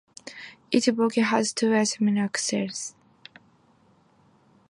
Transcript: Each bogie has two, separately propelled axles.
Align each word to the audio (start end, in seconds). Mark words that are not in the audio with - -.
Each 0.71 0.87
bogie 0.95 1.21
has 1.23 1.53
two, 1.53 1.67
separately 1.67 2.07
propelled 2.07 2.25
axles. 2.25 2.95